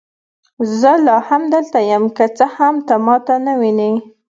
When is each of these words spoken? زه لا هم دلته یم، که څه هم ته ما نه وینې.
زه 0.79 0.91
لا 1.05 1.17
هم 1.27 1.41
دلته 1.53 1.79
یم، 1.89 2.03
که 2.17 2.25
څه 2.37 2.45
هم 2.55 2.75
ته 2.87 2.95
ما 3.05 3.15
نه 3.45 3.53
وینې. 3.59 3.93